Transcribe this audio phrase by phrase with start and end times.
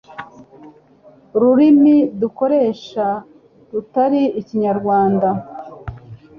[1.35, 3.07] ururimi dukoresha
[3.71, 5.29] rutari ikinyarwanda.